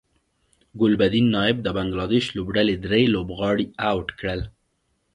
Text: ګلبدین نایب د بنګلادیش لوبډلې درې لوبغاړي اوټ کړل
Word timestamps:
ګلبدین 0.79 1.25
نایب 1.35 1.57
د 1.63 1.67
بنګلادیش 1.77 2.25
لوبډلې 2.35 2.75
درې 2.85 3.01
لوبغاړي 3.13 3.65
اوټ 3.89 4.07
کړل 4.19 4.41